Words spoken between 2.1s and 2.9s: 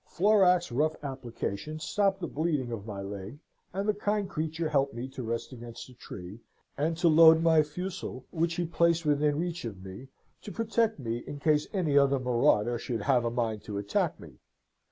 the bleeding of